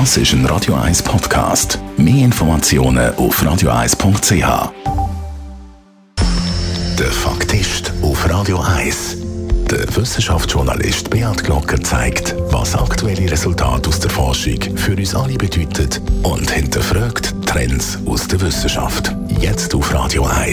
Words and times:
Das 0.00 0.16
ist 0.16 0.32
ein 0.32 0.44
Radio 0.46 0.74
1 0.74 1.04
Podcast. 1.04 1.78
Mehr 1.96 2.24
Informationen 2.24 3.14
auf 3.14 3.40
radio1.ch. 3.40 4.72
Der 6.98 7.12
Faktist 7.12 7.92
auf 8.02 8.28
Radio 8.28 8.58
1. 8.58 9.18
Der 9.70 9.96
Wissenschaftsjournalist 9.96 11.10
Beat 11.10 11.44
Glocker 11.44 11.80
zeigt, 11.80 12.34
was 12.50 12.74
aktuelle 12.74 13.30
Resultate 13.30 13.88
aus 13.88 14.00
der 14.00 14.10
Forschung 14.10 14.58
für 14.76 14.96
uns 14.96 15.14
alle 15.14 15.34
bedeuten 15.34 15.88
und 16.24 16.50
hinterfragt 16.50 17.32
Trends 17.46 17.96
aus 18.04 18.26
der 18.26 18.40
Wissenschaft. 18.40 19.14
Jetzt 19.40 19.76
auf 19.76 19.94
Radio 19.94 20.24
1. 20.24 20.43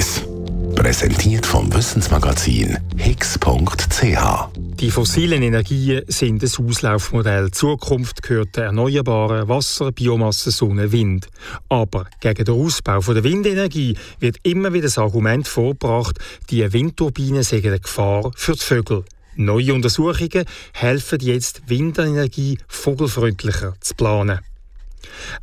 Präsentiert 0.92 1.46
vom 1.46 1.74
Wissensmagazin 1.74 2.78
higgs.ch. 2.98 4.20
Die 4.58 4.92
fossilen 4.92 5.42
Energien 5.42 6.02
sind 6.10 6.44
ein 6.44 6.68
Auslaufmodell. 6.68 7.50
Zukunft 7.52 8.22
gehört 8.22 8.58
der 8.58 8.66
erneuerbaren 8.66 9.48
Wasser, 9.48 9.94
Biomasse, 9.94 10.52
Sonne, 10.52 10.92
Wind. 10.92 11.30
Aber 11.70 12.08
gegen 12.20 12.44
den 12.44 12.56
Ausbau 12.56 13.00
der 13.00 13.24
Windenergie 13.24 13.96
wird 14.20 14.36
immer 14.44 14.74
wieder 14.74 14.88
das 14.88 14.98
Argument 14.98 15.48
vorgebracht, 15.48 16.20
die 16.50 16.74
Windturbinen 16.74 17.44
seien 17.44 17.66
eine 17.68 17.80
Gefahr 17.80 18.30
für 18.36 18.52
die 18.52 18.60
Vögel. 18.60 19.06
Neue 19.38 19.74
Untersuchungen 19.74 20.44
helfen 20.74 21.20
jetzt, 21.22 21.62
Windenergie 21.68 22.58
vogelfreundlicher 22.68 23.76
zu 23.80 23.96
planen. 23.96 24.42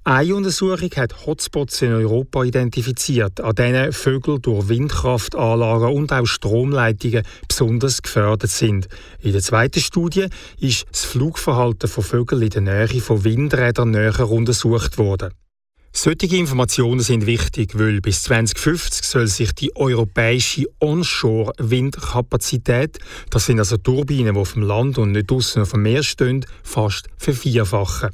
Eine 0.04 0.34
Untersuchung 0.34 0.90
hat 0.96 1.26
Hotspots 1.26 1.82
in 1.82 1.92
Europa 1.92 2.44
identifiziert, 2.44 3.40
an 3.40 3.54
denen 3.54 3.92
Vögel 3.92 4.38
durch 4.40 4.68
Windkraftanlagen 4.68 5.88
und 5.88 6.12
auch 6.12 6.26
Stromleitungen 6.26 7.24
besonders 7.46 8.02
gefördert 8.02 8.50
sind. 8.50 8.88
In 9.20 9.32
der 9.32 9.42
zweiten 9.42 9.80
Studie 9.80 10.26
ist 10.58 10.86
das 10.90 11.04
Flugverhalten 11.04 11.88
von 11.88 12.04
Vögeln 12.04 12.42
in 12.42 12.50
der 12.50 12.86
Nähe 12.86 13.00
von 13.00 13.24
Windrädern 13.24 13.90
näher 13.90 14.30
untersucht 14.30 14.98
worden. 14.98 15.32
Solche 15.92 16.36
Informationen 16.36 17.00
sind 17.00 17.26
wichtig, 17.26 17.78
weil 17.78 18.00
bis 18.00 18.22
2050 18.22 19.04
soll 19.04 19.26
sich 19.26 19.52
die 19.52 19.74
europäische 19.74 20.66
Onshore-Windkapazität, 20.80 22.98
das 23.30 23.46
sind 23.46 23.58
also 23.58 23.76
Turbinen, 23.78 24.34
die 24.34 24.40
auf 24.40 24.52
dem 24.52 24.62
Land 24.62 24.98
und 24.98 25.10
nicht 25.12 25.30
draußen 25.30 25.62
auf 25.62 25.70
dem 25.72 25.82
Meer 25.82 26.04
stehen, 26.04 26.46
fast 26.62 27.08
vervierfachen. 27.16 28.10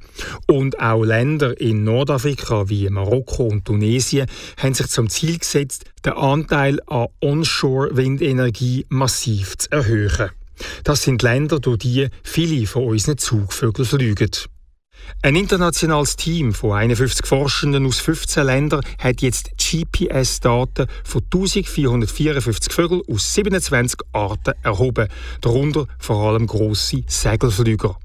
Und 0.46 0.80
auch 0.80 1.04
Länder 1.04 1.60
in 1.60 1.84
Nordafrika 1.84 2.70
wie 2.70 2.88
Marokko 2.88 3.48
und 3.48 3.66
Tunesien 3.66 4.28
haben 4.56 4.72
sich 4.74 4.86
zum 4.86 5.10
Ziel 5.10 5.38
gesetzt, 5.38 5.84
den 6.04 6.14
Anteil 6.14 6.80
an 6.86 7.08
Onshore-Windenergie 7.20 8.86
massiv 8.88 9.58
zu 9.58 9.70
erhöhen. 9.72 10.30
Das 10.84 11.02
sind 11.02 11.22
Länder, 11.22 11.60
durch 11.60 11.78
die 11.78 12.08
viele 12.22 12.66
von 12.66 12.84
unseren 12.84 13.18
Zugvögeln 13.18 13.86
fliegen. 13.86 14.30
Ein 15.22 15.36
internationales 15.36 16.16
Team 16.16 16.52
von 16.52 16.72
51 16.72 17.26
Forschenden 17.26 17.86
aus 17.86 17.98
15 18.00 18.44
Ländern 18.44 18.84
hat 18.98 19.22
jetzt 19.22 19.52
GPS-Daten 19.56 20.86
von 21.02 21.22
1454 21.22 22.72
Vögeln 22.72 23.02
aus 23.10 23.32
27 23.34 24.00
Arten 24.12 24.52
erhoben, 24.62 25.08
darunter 25.40 25.86
vor 25.98 26.28
allem 26.28 26.46
grosse 26.46 27.02
Segelflüger. 27.06 27.96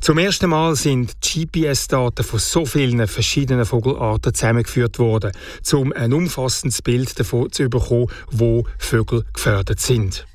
Zum 0.00 0.18
ersten 0.18 0.50
Mal 0.50 0.76
sind 0.76 1.16
GPS-Daten 1.20 2.24
von 2.24 2.38
so 2.38 2.64
vielen 2.64 3.06
verschiedenen 3.06 3.66
Vogelarten 3.66 4.34
zusammengeführt 4.34 4.98
worden, 4.98 5.32
um 5.72 5.92
ein 5.92 6.12
umfassendes 6.12 6.82
Bild 6.82 7.18
davon 7.18 7.50
zu 7.50 7.68
bekommen, 7.68 8.08
wo 8.30 8.66
Vögel 8.78 9.24
gefördert 9.32 9.80
sind. 9.80 10.26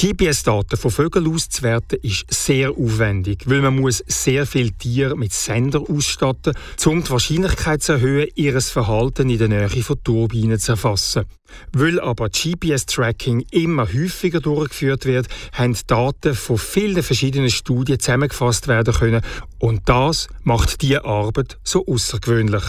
GPS-Daten 0.00 0.76
von 0.76 0.92
Vögeln 0.92 1.26
auszuwerten 1.26 1.98
ist 2.02 2.24
sehr 2.32 2.70
aufwendig, 2.70 3.42
weil 3.46 3.60
man 3.60 3.80
muss 3.80 4.04
sehr 4.06 4.46
viele 4.46 4.70
Tiere 4.70 5.16
mit 5.16 5.32
Sender 5.32 5.80
ausstatten, 5.80 6.54
um 6.86 7.02
die 7.02 7.10
Wahrscheinlichkeit 7.10 7.82
zu 7.82 7.94
erhöhen, 7.94 8.28
ihr 8.36 8.60
Verhalten 8.60 9.28
in 9.28 9.38
der 9.38 9.48
Nähe 9.48 9.68
von 9.82 10.00
Turbinen 10.04 10.60
zu 10.60 10.72
erfassen. 10.72 11.24
Weil 11.72 11.98
aber 11.98 12.28
GPS-Tracking 12.28 13.44
immer 13.50 13.92
häufiger 13.92 14.38
durchgeführt 14.38 15.04
wird, 15.04 15.26
haben 15.52 15.76
Daten 15.88 16.34
von 16.34 16.58
vielen 16.58 17.02
verschiedenen 17.02 17.50
Studien 17.50 17.98
zusammengefasst 17.98 18.68
werden 18.68 18.94
können 18.94 19.22
und 19.58 19.88
das 19.88 20.28
macht 20.44 20.80
diese 20.80 21.04
Arbeit 21.06 21.58
so 21.64 21.84
außergewöhnlich. 21.84 22.62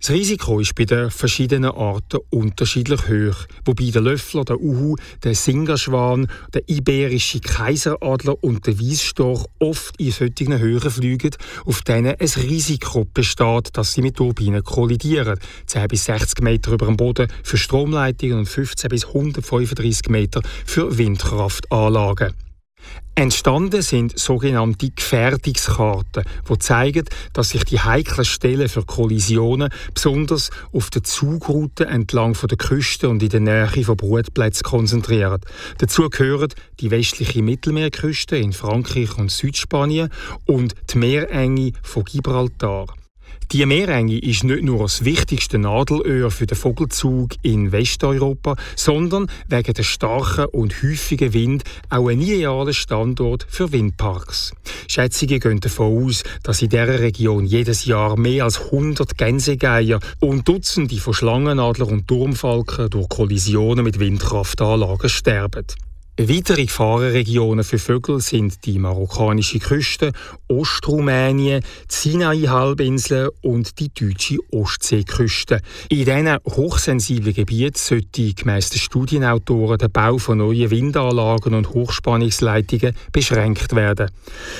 Das 0.00 0.10
Risiko 0.10 0.60
ist 0.60 0.76
bei 0.76 0.84
den 0.84 1.10
verschiedenen 1.10 1.72
Arten 1.72 2.20
unterschiedlich 2.30 3.08
hoch, 3.08 3.46
wobei 3.64 3.90
der 3.90 4.00
Löffler, 4.00 4.44
der 4.44 4.60
Uhu, 4.60 4.94
der 5.24 5.34
Singerschwan, 5.34 6.28
der 6.54 6.62
iberische 6.68 7.40
Kaiseradler 7.40 8.36
und 8.44 8.64
der 8.68 8.78
Weisstorch 8.78 9.46
oft 9.58 10.00
in 10.00 10.12
solchen 10.12 10.56
Höhen 10.56 10.90
fliegen, 10.90 11.32
auf 11.64 11.82
denen 11.82 12.14
ein 12.16 12.28
Risiko 12.28 13.06
besteht, 13.12 13.76
dass 13.76 13.94
sie 13.94 14.02
mit 14.02 14.16
Turbinen 14.16 14.62
kollidieren. 14.62 15.40
10 15.66 15.88
bis 15.88 16.04
60 16.04 16.42
Meter 16.42 16.72
über 16.72 16.86
dem 16.86 16.96
Boden 16.96 17.26
für 17.42 17.56
Stromleitungen 17.56 18.38
und 18.38 18.48
15 18.48 18.88
bis 18.90 19.04
135 19.04 20.10
Meter 20.10 20.42
für 20.64 20.96
Windkraftanlagen. 20.96 22.34
Entstanden 23.18 23.82
sind 23.82 24.16
sogenannte 24.16 24.90
Gefährdungskarten, 24.90 26.22
die 26.48 26.58
zeigen, 26.60 27.04
dass 27.32 27.48
sich 27.48 27.64
die 27.64 27.80
heiklen 27.80 28.24
Stellen 28.24 28.68
für 28.68 28.84
Kollisionen 28.84 29.70
besonders 29.92 30.50
auf 30.72 30.88
der 30.90 31.02
Zugroute 31.02 31.86
entlang 31.86 32.36
der 32.40 32.56
Küste 32.56 33.08
und 33.08 33.20
in 33.20 33.30
der 33.30 33.40
Nähe 33.40 33.84
von 33.84 33.96
Brutplätzen 33.96 34.62
konzentrieren. 34.62 35.40
Dazu 35.78 36.08
gehören 36.08 36.50
die 36.78 36.92
westliche 36.92 37.42
Mittelmeerküste 37.42 38.36
in 38.36 38.52
Frankreich 38.52 39.18
und 39.18 39.32
Südspanien 39.32 40.10
und 40.46 40.76
die 40.88 40.98
Meerenge 40.98 41.72
von 41.82 42.04
Gibraltar. 42.04 42.86
Die 43.50 43.64
Meerenge 43.64 44.18
ist 44.18 44.44
nicht 44.44 44.62
nur 44.62 44.80
das 44.80 45.06
wichtigste 45.06 45.58
Nadelöhr 45.58 46.30
für 46.30 46.46
den 46.46 46.58
Vogelzug 46.58 47.30
in 47.40 47.72
Westeuropa, 47.72 48.56
sondern 48.76 49.30
wegen 49.48 49.72
der 49.72 49.82
starken 49.84 50.44
und 50.46 50.82
häufigen 50.82 51.32
Wind 51.32 51.64
auch 51.88 52.08
ein 52.08 52.20
idealer 52.20 52.74
Standort 52.74 53.46
für 53.48 53.72
Windparks. 53.72 54.52
Schätzungen 54.86 55.40
gehen 55.40 55.60
davon 55.60 56.04
aus, 56.04 56.24
dass 56.42 56.60
in 56.60 56.68
dieser 56.68 57.00
Region 57.00 57.46
jedes 57.46 57.86
Jahr 57.86 58.18
mehr 58.18 58.44
als 58.44 58.60
100 58.66 59.16
Gänsegeier 59.16 60.00
und 60.20 60.46
Dutzende 60.46 60.98
von 60.98 61.14
Schlangenadler 61.14 61.88
und 61.88 62.06
Turmfalken 62.06 62.90
durch 62.90 63.08
Kollisionen 63.08 63.82
mit 63.82 63.98
Windkraftanlagen 63.98 65.08
sterben. 65.08 65.64
Weitere 66.20 66.64
Gefahrenregionen 66.64 67.62
für 67.62 67.78
Vögel 67.78 68.20
sind 68.20 68.66
die 68.66 68.80
marokkanische 68.80 69.60
Küste, 69.60 70.10
Ostrumänien, 70.48 71.62
die 71.62 71.94
Sinai-Halbinsel 71.94 73.30
und 73.40 73.78
die 73.78 73.88
deutsche 73.94 74.38
Ostseeküste. 74.50 75.60
In 75.88 75.98
diesen 75.98 76.38
hochsensiblen 76.44 77.34
Gebieten 77.34 77.78
sollte 77.78 78.34
gemäss 78.34 78.70
den 78.70 78.80
Studienautoren 78.80 79.78
der 79.78 79.90
Bau 79.90 80.18
von 80.18 80.38
neuen 80.38 80.72
Windanlagen 80.72 81.54
und 81.54 81.70
Hochspannungsleitungen 81.70 82.96
beschränkt 83.12 83.76
werden. 83.76 84.10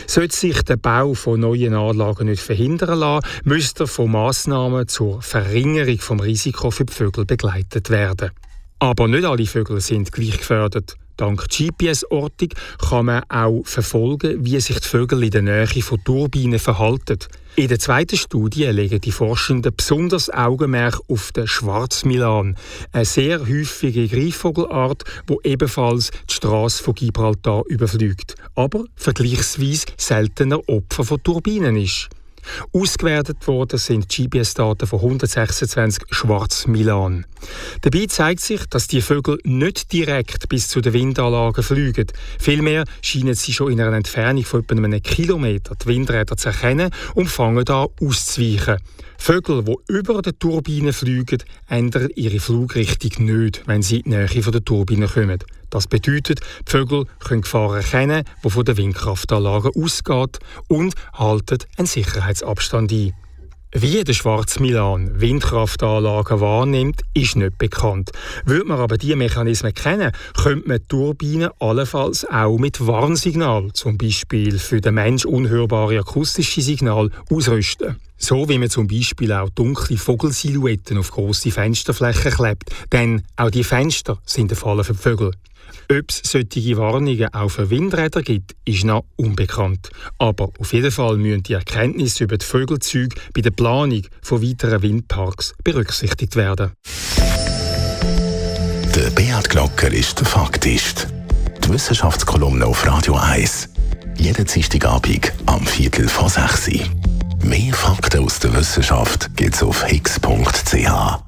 Sollte 0.06 0.36
sich 0.36 0.62
der 0.62 0.76
Bau 0.76 1.14
von 1.14 1.40
neuen 1.40 1.74
Anlagen 1.74 2.28
nicht 2.28 2.40
verhindern 2.40 3.00
lassen, 3.00 3.26
müsste 3.42 3.88
von 3.88 4.12
Massnahmen 4.12 4.86
zur 4.86 5.22
Verringerung 5.22 5.98
vom 5.98 6.20
Risiko 6.20 6.70
für 6.70 6.84
die 6.84 6.92
Vögel 6.92 7.24
begleitet 7.24 7.90
werden. 7.90 8.30
Aber 8.78 9.08
nicht 9.08 9.24
alle 9.24 9.44
Vögel 9.44 9.80
sind 9.80 10.12
gleich 10.12 10.38
gefördert. 10.38 10.96
Dank 11.18 11.48
GPS-Ortung 11.48 12.50
kann 12.88 13.06
man 13.06 13.24
auch 13.28 13.62
verfolgen, 13.64 14.44
wie 14.44 14.60
sich 14.60 14.78
die 14.78 14.86
Vögel 14.86 15.24
in 15.24 15.30
der 15.32 15.42
Nähe 15.42 15.82
von 15.82 16.02
Turbinen 16.04 16.60
verhalten. 16.60 17.18
In 17.56 17.66
der 17.66 17.80
zweiten 17.80 18.16
Studie 18.16 18.66
legen 18.66 19.00
die 19.00 19.10
Forschenden 19.10 19.74
besonders 19.76 20.30
Augenmerk 20.30 21.00
auf 21.08 21.32
den 21.32 21.48
Schwarzmilan, 21.48 22.56
eine 22.92 23.04
sehr 23.04 23.40
häufige 23.40 24.06
Greifvogelart, 24.06 25.02
wo 25.26 25.40
ebenfalls 25.42 26.12
die 26.30 26.34
Straße 26.34 26.84
von 26.84 26.94
Gibraltar 26.94 27.64
überfliegt, 27.66 28.36
aber 28.54 28.84
vergleichsweise 28.94 29.86
seltener 29.96 30.68
Opfer 30.68 31.02
von 31.02 31.20
Turbinen 31.20 31.76
ist. 31.76 32.08
Ausgewertet 32.72 33.46
worden 33.46 33.78
sind 33.78 34.08
GPS-Daten 34.08 34.86
von 34.86 35.00
126 35.00 36.04
Schwarz-Milan. 36.10 37.26
Dabei 37.82 38.06
zeigt 38.06 38.40
sich, 38.40 38.66
dass 38.66 38.88
die 38.88 39.00
Vögel 39.00 39.38
nicht 39.44 39.92
direkt 39.92 40.48
bis 40.48 40.68
zu 40.68 40.80
den 40.80 40.92
Windanlagen 40.92 41.62
fliegen. 41.62 42.06
Vielmehr 42.38 42.84
scheinen 43.02 43.34
sie 43.34 43.52
schon 43.52 43.72
in 43.72 43.80
einer 43.80 43.96
Entfernung 43.96 44.44
von 44.44 44.60
etwa 44.60 44.74
einem 44.74 45.02
Kilometer 45.02 45.74
die 45.74 45.86
Windräder 45.86 46.36
zu 46.36 46.48
erkennen 46.48 46.90
und 47.14 47.28
fangen 47.28 47.68
an 47.68 47.88
auszuweichen. 48.00 48.78
Vögel, 49.18 49.64
die 49.64 49.74
über 49.88 50.22
den 50.22 50.38
Turbinen 50.38 50.92
fliegen, 50.92 51.42
ändern 51.68 52.08
ihre 52.14 52.38
Flugrichtung 52.38 53.26
nicht, 53.26 53.62
wenn 53.66 53.82
sie 53.82 54.00
in 54.00 54.12
die 54.12 54.16
Nähe 54.16 54.28
der 54.28 54.64
Turbinen 54.64 55.08
kommen. 55.08 55.38
Das 55.70 55.86
bedeutet, 55.86 56.40
die 56.66 56.70
Vögel 56.70 57.04
können 57.18 57.42
Gefahren 57.42 57.76
erkennen, 57.76 58.24
die 58.44 58.50
von 58.50 58.64
der 58.64 58.76
Windkraftanlage 58.76 59.70
ausgeht 59.76 60.38
und 60.68 60.94
halten 61.12 61.58
einen 61.76 61.86
Sicherheitsabstand 61.86 62.92
ein. 62.92 63.14
Wie 63.72 64.02
der 64.02 64.14
Schwarz 64.14 64.60
Milan 64.60 65.20
Windkraftanlagen 65.20 66.40
wahrnimmt, 66.40 67.02
ist 67.12 67.36
nicht 67.36 67.58
bekannt. 67.58 68.12
Würde 68.46 68.64
man 68.64 68.80
aber 68.80 68.96
diese 68.96 69.14
Mechanismen 69.14 69.74
kennen, 69.74 70.12
könnte 70.42 70.66
man 70.66 70.88
Turbinen 70.88 71.50
allenfalls 71.58 72.24
auch 72.24 72.56
mit 72.56 72.86
Warnsignal, 72.86 73.70
zum 73.74 73.98
Beispiel 73.98 74.58
für 74.58 74.80
den 74.80 74.94
Mensch 74.94 75.26
unhörbare 75.26 75.98
akustische 75.98 76.62
Signal, 76.62 77.10
ausrüsten. 77.30 77.96
So 78.18 78.48
wie 78.48 78.58
man 78.58 78.68
zum 78.68 78.88
Beispiel 78.88 79.32
auch 79.32 79.48
dunkle 79.50 79.96
Vogelsilhouetten 79.96 80.98
auf 80.98 81.10
grosse 81.10 81.50
Fensterflächen 81.50 82.32
klebt, 82.32 82.70
denn 82.92 83.22
auch 83.36 83.50
die 83.50 83.64
Fenster 83.64 84.18
sind 84.26 84.50
eine 84.50 84.56
Falle 84.56 84.84
für 84.84 84.92
die 84.92 84.98
Vögel. 84.98 85.30
Ob 85.90 86.10
es 86.10 86.20
solche 86.24 86.76
Warnungen 86.76 87.32
auch 87.32 87.48
für 87.48 87.70
Windräder 87.70 88.22
gibt, 88.22 88.56
ist 88.64 88.84
noch 88.84 89.04
unbekannt. 89.16 89.90
Aber 90.18 90.50
auf 90.58 90.72
jeden 90.72 90.90
Fall 90.90 91.16
müssen 91.16 91.42
die 91.44 91.54
Erkenntnisse 91.54 92.24
über 92.24 92.36
die 92.36 92.44
Vögelzüge 92.44 93.16
bei 93.34 93.40
der 93.40 93.50
Planung 93.50 94.02
von 94.22 94.42
weiteren 94.42 94.82
Windparks 94.82 95.54
berücksichtigt 95.64 96.36
werden. 96.36 96.72
Der 98.94 99.10
Beat 99.10 99.48
Glocker 99.48 99.92
ist 99.92 100.18
der 100.18 100.26
Faktist. 100.26 101.08
Die 101.64 101.68
Wissenschaftskolumne 101.70 102.66
auf 102.66 102.86
Radio 102.86 103.14
1. 103.14 103.68
Jeden 104.16 104.44
Dienstagabend 104.44 105.32
am 105.46 105.64
Viertel 105.66 106.08
vor 106.08 106.28
6 106.28 106.68
Uhr. 106.68 106.97
Mehr 107.42 107.72
Fakten 107.74 108.24
aus 108.24 108.38
der 108.38 108.54
Wissenschaft 108.54 109.34
gibt's 109.36 109.62
auf 109.62 109.84
higgs.ch. 109.84 111.18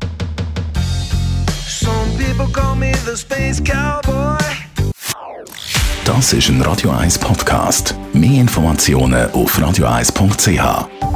Das 6.04 6.32
ist 6.32 6.48
ein 6.48 6.62
Radio 6.62 6.90
1 6.90 7.18
Podcast. 7.18 7.94
Mehr 8.12 8.40
Informationen 8.40 9.30
auf 9.32 9.58
radio1.ch. 9.58 11.09